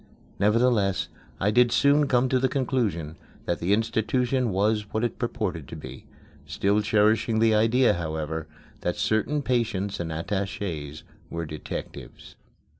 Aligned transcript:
Nevertheless, 0.39 1.09
I 1.39 1.51
did 1.51 1.71
soon 1.71 2.07
come 2.07 2.27
to 2.29 2.39
the 2.39 2.49
conclusion 2.49 3.17
that 3.45 3.59
the 3.59 3.71
institution 3.71 4.49
was 4.49 4.91
what 4.91 5.03
it 5.03 5.19
purported 5.19 5.67
to 5.67 5.75
be 5.75 6.07
still 6.47 6.81
cherishing 6.81 7.37
the 7.37 7.53
idea, 7.53 7.93
however, 7.93 8.47
that 8.79 8.95
certain 8.95 9.43
patients 9.43 9.99
and 9.99 10.09
attachés 10.09 11.03
were 11.29 11.45
detectives. 11.45 12.35